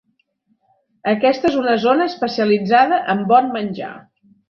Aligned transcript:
Aquesta 1.11 1.47
és 1.51 1.59
una 1.65 1.77
zona 1.85 2.09
especialitzada 2.15 3.01
en 3.15 3.25
bon 3.35 3.57
menjar. 3.61 3.97